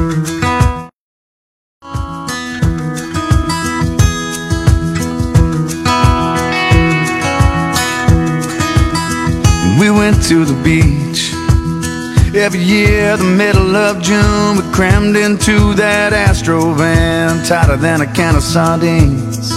[9.89, 11.33] went to the beach
[12.35, 14.57] every year, the middle of June.
[14.57, 19.51] We crammed into that Astro van, tighter than a can of sardines.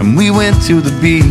[0.00, 1.22] And we went to the beach.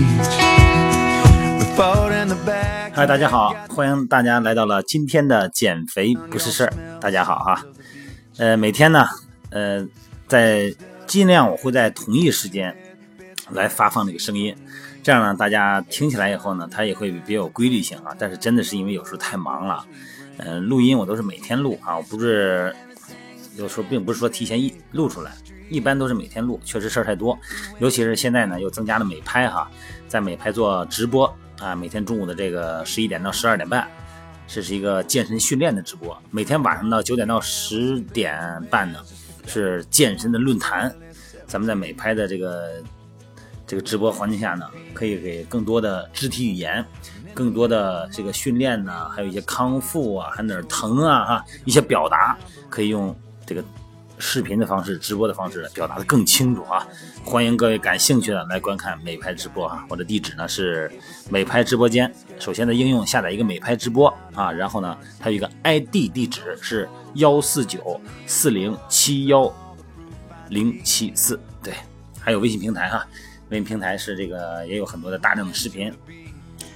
[1.59, 2.93] We fought in the back.
[2.95, 6.73] 嗨，大家好，欢迎大家来到了今天的减肥不是事儿。
[6.99, 7.63] 大家好哈，
[8.39, 9.05] 呃，每天呢，
[9.49, 9.85] 呃，
[10.25, 10.73] 在
[11.05, 12.73] 尽量我会在同一时间
[13.49, 14.55] 来发放这个声音，
[15.03, 18.15] 这样呢，大家听起来以后呢，它也会比较有规律性啊。
[18.17, 19.85] 但是真的是因为有时候太忙了，
[20.37, 22.73] 呃，录音我都是每天录啊，我不是
[23.57, 25.33] 有时候并不是说提前一录出来，
[25.69, 27.37] 一般都是每天录，确实事儿太多，
[27.79, 29.69] 尤其是现在呢又增加了美拍哈，
[30.07, 33.85] 在美拍做直播啊，每天中午的这个十一点到十二点半，
[34.51, 38.99] 这是一个健身训练的直播，每天晚上呢九点到十点半呢
[39.45, 40.93] 是健身的论坛，
[41.45, 42.83] 咱们在美拍的这个。
[43.67, 46.83] 这个直播环境下呢，可以给更多的肢体语言，
[47.35, 52.35] 更多的这个训练呢，还有一些康复啊，还哪儿疼啊哈，一些表达
[52.67, 53.63] 可以用这个
[54.19, 56.85] 视频的方式、直播的方式表达的更清楚啊。
[57.23, 59.85] 欢迎各位感兴趣的来观看美拍直播啊。
[59.89, 60.91] 我的地址呢是
[61.29, 62.13] 美拍直播间。
[62.37, 69.51] 首先呢应用下载一个美拍直播啊，然后呢，它有一个 ID 地址是幺四九四零七幺
[70.49, 71.73] 零七四，对，
[72.19, 73.07] 还有微信平台哈。
[73.49, 75.91] 微信平台是这个也有很多的大量的视频，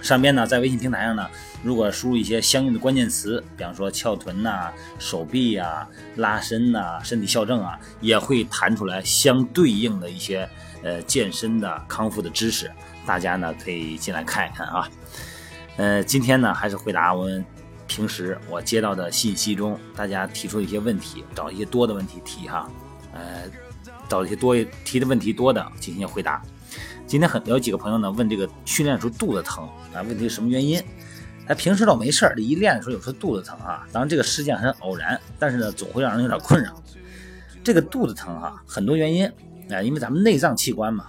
[0.04, 1.28] 上边呢，在微信平台上呢，
[1.64, 5.88] 如果输入一些相应的关键词，比方说翘臀呐、手臂呀、
[6.18, 10.48] 拉伸呐、身体校正啊，也会弹出来相对应的一些
[10.84, 12.70] 呃健身的康复的知识，
[13.06, 14.90] 大家呢可以进来看一看啊。
[15.78, 17.44] 呃，今天呢还是回答我们
[17.88, 22.70] 平时我接到的信息中大家提出一些问题，找一些多的问题提哈，
[23.14, 23.44] 呃，
[24.10, 26.42] 找一些多提的问题多的进行回答。
[27.14, 30.82] 今天很有几个朋友呢问这个训练时候肚子疼啊，问题是什么原因？
[31.46, 33.88] 哎平时倒没事儿，这一练的时候有时候肚子疼啊。
[33.92, 36.74] 当然这个事件很偶然，但是呢总会让人有点困扰。
[37.64, 39.28] 这个肚子疼哈，很多原因
[39.70, 41.06] 啊，因为咱们内脏器官嘛，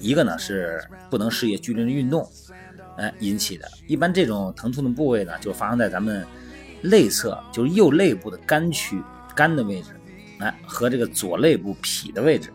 [0.00, 2.28] 一个呢是不能适应剧烈的运动，
[2.96, 3.70] 哎引起的。
[3.86, 6.26] 一般这种疼痛的部位呢，就发生在咱们
[6.80, 9.00] 内侧，就是右肋部的肝区
[9.36, 9.90] 肝的位置，
[10.40, 12.52] 哎和这个左肋部脾的位置。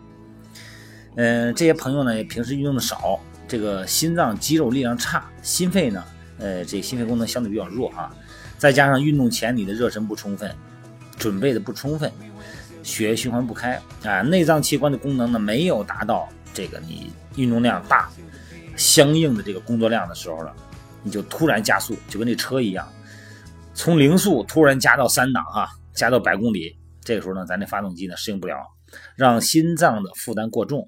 [1.18, 6.04] 嗯，这些朋友呢，平时运动的少，这个心脏肌肉力量差，心肺呢，
[6.38, 8.16] 呃，这心肺功能相对比较弱啊，
[8.60, 10.56] 再加上运动前你的热身不充分，
[11.18, 12.12] 准备的不充分，
[12.84, 18.12] 血液循环不开啊，内脏器官的功能呢没有达到这个你运动量大，
[18.76, 20.52] 相应的这个工作量的时候呢，
[21.02, 22.88] 你就突然加速，就跟这车一样，
[23.74, 28.56] 从零速突然加到三档哈，加到百公里，这个时候呢，咱这发动机呢适应不了，
[29.16, 30.88] 让心脏的负担过重。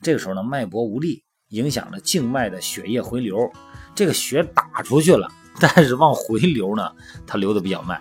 [0.00, 3.50] 这个时候呢，脉搏无力，影响了静脉的血液回流。
[3.94, 5.28] 这个血打出去了，
[5.58, 6.92] 但是往回流呢，
[7.26, 8.00] 它流的比较慢，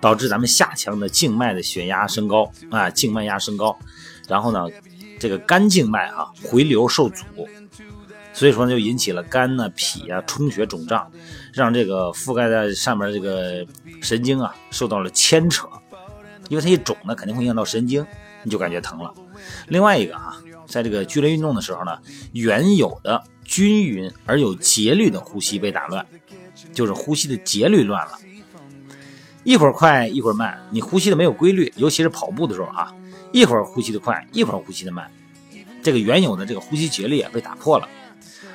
[0.00, 3.78] 导致咱们下腔的静脉的血压升高啊，静脉压升高。
[4.26, 4.66] 然后呢，
[5.20, 7.24] 这个肝静脉啊回流受阻，
[8.32, 11.08] 所以说就引起了肝呢脾啊充血肿胀，
[11.52, 13.64] 让这个覆盖在上面这个
[14.02, 15.68] 神经啊受到了牵扯，
[16.48, 18.04] 因为它一肿呢，肯定会影响到神经，
[18.42, 19.12] 你就感觉疼了。
[19.68, 20.36] 另外一个啊，
[20.66, 21.98] 在这个剧烈运动的时候呢，
[22.32, 26.06] 原有的均匀而有节律的呼吸被打乱，
[26.72, 28.12] 就是呼吸的节律乱了，
[29.44, 32.94] 一会儿快一会儿慢，你呼吸的没有规律，尤其是跑步的时候啊，
[33.32, 35.10] 一会儿呼吸的快，一会儿呼吸的慢，
[35.82, 37.88] 这个原有的这个呼吸节律啊被打破了，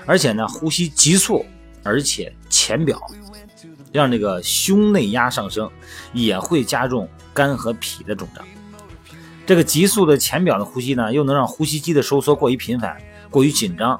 [0.05, 1.45] 而且呢，呼吸急促，
[1.83, 3.01] 而且浅表，
[3.91, 5.69] 让这个胸内压上升，
[6.13, 8.45] 也会加重肝和脾的肿胀。
[9.45, 12.97] 这个急速的浅表的呼吸呢，又能让呼吸机的收缩过于频繁、
[13.29, 13.99] 过于紧张，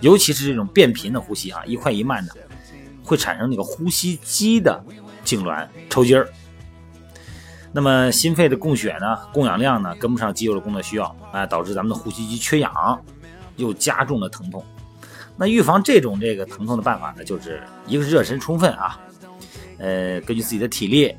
[0.00, 2.32] 尤其是这种变频的呼吸啊，一快一慢的，
[3.04, 4.82] 会产生那个呼吸机的
[5.26, 6.26] 痉挛、抽筋儿。
[7.70, 12.72] 那么心肺的供血呢，供氧量呢跟不上肌肉的工作需要，啊，导致咱们的呼吸机缺氧，
[13.56, 14.64] 又加重了疼痛。
[15.36, 18.98] 那预防这种这个疼痛的办法呢，就是一个热身充分啊，
[19.76, 21.14] 呃，根据自己的体力。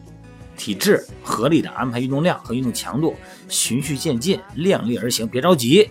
[0.59, 3.15] 体质合理的安排运动量和运动强度，
[3.47, 5.89] 循序渐进，量力而行，别着急。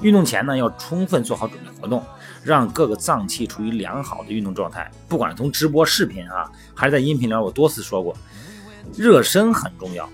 [0.00, 2.04] 运动前呢，要充分做好准备活动，
[2.42, 4.90] 让各个脏器处于良好的运动状态。
[5.08, 8.16] 不管从直播视频啊，还是在音频里，我多次说过，
[8.96, 10.08] 热身很重要，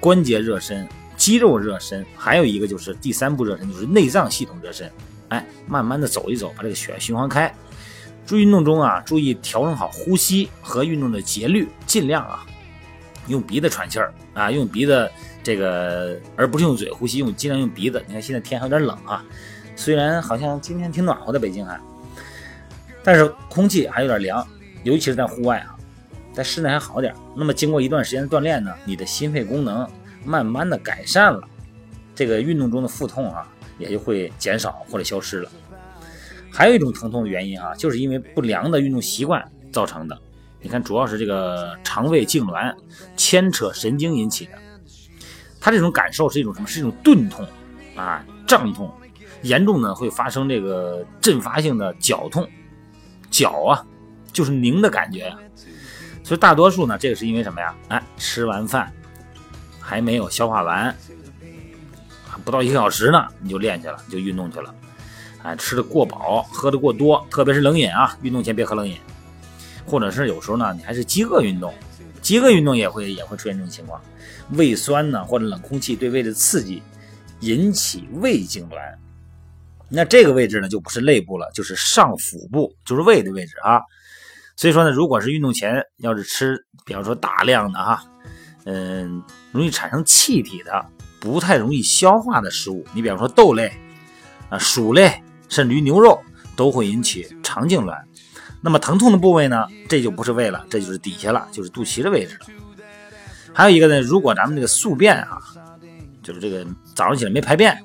[0.00, 0.88] 关节热身、
[1.18, 4.90] 肌肉热身，还有一个就是第三步热身，就是内脏系统热身。
[5.28, 7.54] 哎，慢慢的走一走，把这个血循环开。
[8.24, 12.46] 注意运动中啊，注意调整好呼吸和运动的节律，尽量啊。
[13.28, 15.10] 用鼻子喘气儿啊，用鼻子
[15.42, 18.02] 这个，而不是用嘴呼吸，用尽量用鼻子。
[18.06, 19.24] 你看现在天还有点冷啊，
[19.74, 21.80] 虽然好像今天挺暖和的北京还，
[23.02, 24.46] 但是空气还有点凉，
[24.84, 25.76] 尤其是在户外啊，
[26.32, 27.14] 在室内还好点。
[27.36, 29.88] 那么经过一段时间的锻炼呢，你的心肺功能
[30.24, 31.40] 慢慢的改善了，
[32.14, 33.46] 这个运动中的腹痛啊
[33.78, 35.50] 也就会减少或者消失了。
[36.50, 40.18] 还有一种疼痛的原因啊，就是因为不良的运动习惯造成的。
[40.60, 42.74] 你看，主要是这个肠胃痉挛
[43.16, 44.52] 牵扯神经引起的。
[45.60, 46.66] 他这种感受是一种什么？
[46.66, 47.46] 是一种钝痛
[47.96, 48.92] 啊，胀痛，
[49.42, 52.48] 严重呢会发生这个阵发性的绞痛，
[53.30, 53.84] 绞啊
[54.32, 55.36] 就是拧的感觉呀。
[56.22, 57.74] 所以大多数呢，这个是因为什么呀？
[57.88, 58.92] 哎，吃完饭
[59.80, 60.94] 还没有消化完，
[62.28, 64.74] 还不到一个小时呢，你就练去了，就运动去了。
[65.42, 68.96] 哎，吃的过饱，喝的过多，特别是冷饮啊，运动前别喝冷饮，
[69.86, 71.72] 或者是有时候呢，你还是饥饿运动，
[72.20, 74.00] 饥饿运动也会也会出现这种情况，
[74.50, 76.82] 胃酸呢或者冷空气对胃的刺激，
[77.40, 78.94] 引起胃痉挛，
[79.88, 83.80] 那这个位置呢就不是肋部了，就是上腹部，就是胃的位置啊。
[84.56, 88.04] 所以说呢，如果是运动前要是吃，比方说大量的哈，
[88.64, 89.22] 嗯，
[89.52, 90.84] 容易产生气体的，
[91.20, 93.72] 不太容易消化的食物，你比方说豆类
[94.48, 95.22] 啊、薯类。
[95.48, 96.20] 甚至于牛肉
[96.56, 98.02] 都会引起肠痉挛，
[98.66, 99.64] 那么疼痛的部位呢？
[99.88, 102.46] 这就不是胃了，这就是底下了，就是肚脐的位置了。
[103.54, 105.40] 还有一个呢，如果咱们这个宿便啊，
[106.20, 107.80] 就是这个早上起来没排便，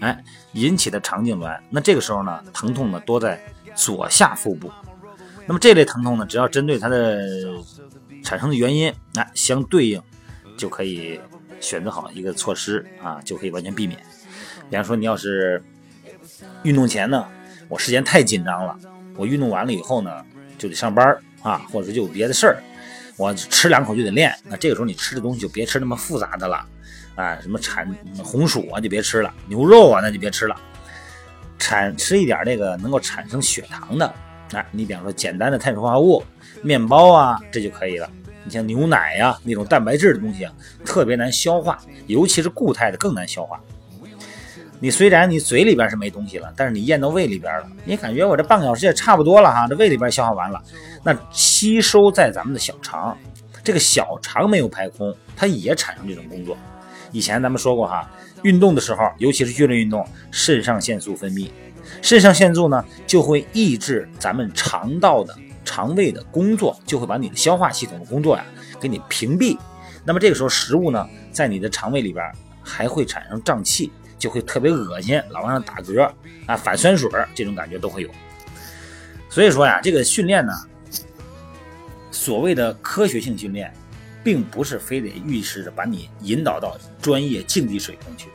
[0.00, 3.38] 哎，引起的肠痉挛，那这个时候呢，疼痛呢多在
[3.74, 4.72] 左下腹部。
[5.44, 7.20] 那么这类疼痛呢，只要针对它的
[8.24, 10.02] 产生的原因，那相对应
[10.56, 11.20] 就可以
[11.60, 14.00] 选择好一个措施啊，就可以完全避免。
[14.70, 15.62] 比方说，你要是
[16.62, 17.26] 运动前呢，
[17.68, 18.78] 我时间太紧张了，
[19.16, 20.24] 我运动完了以后呢，
[20.56, 22.62] 就得上班啊，或者说就有别的事儿，
[23.16, 24.34] 我吃两口就得练。
[24.44, 26.64] 那这个时候你吃的东西就别吃那么复杂的了，
[27.14, 27.88] 啊，什么产
[28.22, 30.56] 红薯啊就别吃了，牛肉啊那就别吃了，
[31.58, 34.06] 产吃一点那个能够产生血糖的，
[34.52, 36.22] 啊，你比方说简单的碳水化合物，
[36.62, 38.10] 面包啊这就可以了。
[38.42, 40.52] 你像牛奶呀那种蛋白质的东西啊，
[40.82, 43.60] 特别难消化，尤其是固态的更难消化。
[44.82, 50.60] 你虽然你嘴里边是没东西了，但是你咽到胃里边了，你感觉我这半个小时也差不多了哈，这胃里边消化完了，
[51.04, 53.14] 那吸收在咱们的小肠，
[53.62, 56.56] 这个小肠没有排空，它也产生这种工作。
[57.12, 58.10] 以前咱们说过哈，
[58.42, 61.50] 运动的时候，尤其是剧烈运动，肾上腺素分泌，
[62.00, 68.44] 肾上腺素呢就会抑制咱们肠道的肠胃的工作，就会把你的消化系统的工作呀
[68.80, 69.58] 给你屏蔽。
[70.06, 72.24] 那么这个时候食物呢在你的肠胃里边
[72.62, 73.92] 还会产生胀气。
[74.20, 76.08] 就会特别恶心，老往上打嗝
[76.46, 78.10] 啊，反酸水这种感觉都会有。
[79.28, 80.52] 所以说呀，这个训练呢，
[82.12, 83.72] 所谓的科学性训练，
[84.22, 88.28] 并不是非得预示着把你引导到专业竞技水平去。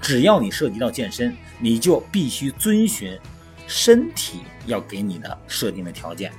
[0.00, 3.18] 只要你涉及到健身，你就必须遵循
[3.66, 6.30] 身体要给你的设定的条件。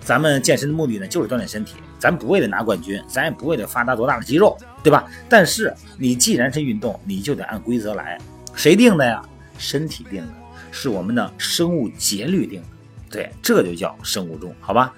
[0.00, 5.08] 咱们健身的目的呢，就是锻炼身体，咱不为了拿冠军，咱也不为了发达多大的肌肉，对吧？
[5.28, 8.18] 但是你既然是运动，你就得按规则来。
[8.56, 9.22] 谁定的呀？
[9.56, 10.32] 身体定的，
[10.72, 12.66] 是我们的生物节律定的。
[13.08, 14.92] 对，这就叫生物钟，好吧？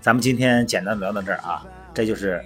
[0.00, 1.62] 咱们今天简单聊到这儿啊，
[1.92, 2.42] 这就是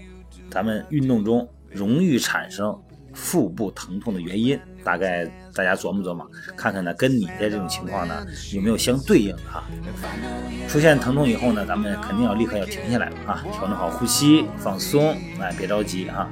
[0.50, 2.76] 咱们运动中容易产生
[3.20, 4.58] 腹部疼痛的原因。
[4.82, 9.62] 大概大家琢磨琢磨，看看呢，跟你的这种情况呢有没有相对应的哈？
[10.66, 16.26] 出现疼痛以后呢，咱们肯定要立刻要停下来啊，调整好呼吸，放松，哎，别着急哈。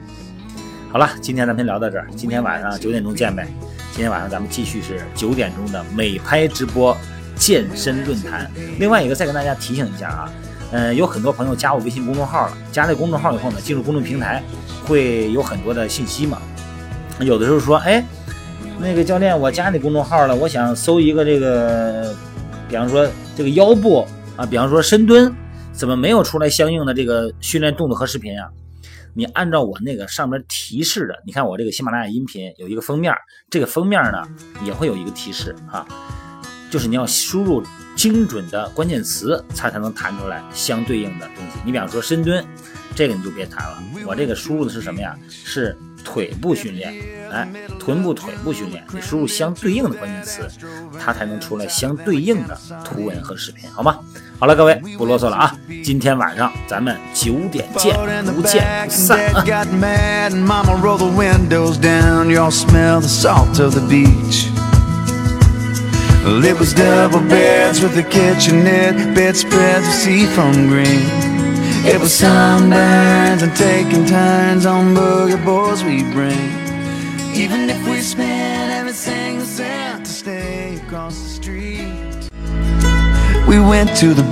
[0.90, 3.46] 好了，今天咱们先聊到这儿，今天晚上九点钟见呗。
[3.92, 6.96] 今天晚上咱们继续是九点钟的美拍直播
[7.36, 8.50] 健身论坛。
[8.78, 10.32] 另外一个再跟大家提醒一下啊，
[10.72, 14.42] 嗯，有很多朋友加我微信公众号了，加这公众号以后呢，进入公众平台
[14.86, 16.40] 会有很多的信息嘛。
[17.20, 18.04] 有的时候说，哎。
[18.80, 22.14] 那个教练，我加你公众号了，我想搜一个这个，
[22.68, 23.04] 比方说
[23.36, 24.06] 这个腰部
[24.36, 25.34] 啊，比方说深蹲，
[25.72, 28.46] 怎么没有出来相应的这个训练动作和视频啊？
[29.14, 33.12] 你按照我那个上面提示的，你看我这个喜马拉雅音频有一个封面，
[33.50, 34.22] 这个封面呢
[34.64, 35.84] 也会有一个提示啊，
[36.70, 37.60] 就是你要输入
[37.96, 41.58] 精准的关键词，它才能弹出来相对应的东西。
[41.64, 42.44] 你比方说深蹲，
[42.94, 45.18] 这个你就别弹了，我这个输入的是什么呀？
[45.28, 45.76] 是。
[46.10, 46.94] 腿部训练，
[47.30, 47.46] 哎，
[47.78, 50.48] 臀部、腿部训练，你输入相对应的关键词，
[50.98, 53.98] 它才能出来相对应的图文和视频，好吗？
[54.38, 57.94] 好了，各位不啰嗦了啊，今天晚上咱们九点见，
[58.34, 59.44] 不见不散啊。
[72.08, 76.50] Sunburns and taking turns on boogie boards we bring.
[77.34, 82.30] Even if we spent everything we sent to stay across the street.
[83.46, 84.24] We went to the